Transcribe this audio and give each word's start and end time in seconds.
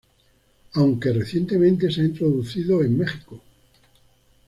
Aunque 0.73 1.13
recientemente 1.13 1.91
se 1.91 2.01
ha 2.01 2.05
introducido 2.05 2.81
en 2.83 2.97
Mexico. 2.97 3.39